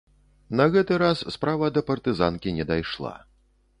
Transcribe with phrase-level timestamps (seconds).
[0.61, 3.13] На гэты раз справа да партызанкі не дайшла.